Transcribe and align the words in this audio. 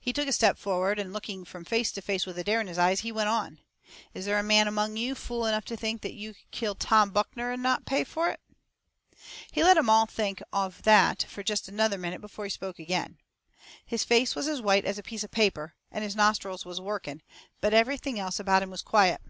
He 0.00 0.12
took 0.12 0.26
a 0.26 0.32
step 0.32 0.58
forward, 0.58 0.98
and, 0.98 1.12
looking 1.12 1.44
from 1.44 1.64
face 1.64 1.92
to 1.92 2.02
face 2.02 2.26
with 2.26 2.36
a 2.38 2.42
dare 2.42 2.60
in 2.60 2.66
his 2.66 2.76
eyes, 2.76 3.02
he 3.02 3.12
went 3.12 3.28
on: 3.28 3.60
"Is 4.12 4.24
there 4.24 4.36
a 4.40 4.42
man 4.42 4.66
among 4.66 4.96
you 4.96 5.14
fool 5.14 5.46
enough 5.46 5.64
to 5.66 5.76
think 5.76 6.04
you 6.04 6.34
could 6.34 6.50
kill 6.50 6.74
Tom 6.74 7.10
Buckner 7.10 7.52
and 7.52 7.62
not 7.62 7.86
pay 7.86 8.02
for 8.02 8.28
it?" 8.30 8.40
He 9.52 9.62
let 9.62 9.76
'em 9.78 9.88
all 9.88 10.06
think 10.06 10.42
of 10.52 10.82
that 10.82 11.22
for 11.28 11.44
jest 11.44 11.68
another 11.68 11.98
minute 11.98 12.20
before 12.20 12.46
he 12.46 12.50
spoke 12.50 12.80
agin. 12.80 13.18
His 13.86 14.02
face 14.02 14.34
was 14.34 14.48
as 14.48 14.60
white 14.60 14.84
as 14.86 14.98
a 14.98 15.04
piece 15.04 15.22
of 15.22 15.30
paper, 15.30 15.76
and 15.92 16.02
his 16.02 16.16
nostrils 16.16 16.64
was 16.64 16.80
working, 16.80 17.22
but 17.60 17.72
everything 17.72 18.18
else 18.18 18.40
about 18.40 18.60
him 18.64 18.70
was 18.70 18.82
quiet. 18.82 19.20